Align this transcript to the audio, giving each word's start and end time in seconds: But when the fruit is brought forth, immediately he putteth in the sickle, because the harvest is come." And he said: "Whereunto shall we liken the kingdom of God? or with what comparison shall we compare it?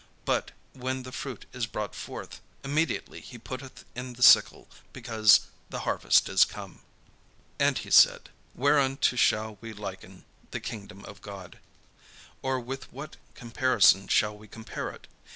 But 0.25 0.49
when 0.73 1.03
the 1.03 1.11
fruit 1.11 1.45
is 1.53 1.67
brought 1.67 1.93
forth, 1.93 2.41
immediately 2.63 3.21
he 3.21 3.37
putteth 3.37 3.85
in 3.93 4.13
the 4.13 4.23
sickle, 4.23 4.67
because 4.93 5.41
the 5.69 5.81
harvest 5.81 6.27
is 6.27 6.43
come." 6.43 6.81
And 7.59 7.77
he 7.77 7.91
said: 7.91 8.31
"Whereunto 8.55 9.15
shall 9.15 9.59
we 9.61 9.73
liken 9.73 10.25
the 10.49 10.59
kingdom 10.59 11.05
of 11.05 11.21
God? 11.21 11.59
or 12.41 12.59
with 12.59 12.91
what 12.91 13.17
comparison 13.35 14.07
shall 14.07 14.35
we 14.35 14.47
compare 14.47 14.89
it? 14.89 15.05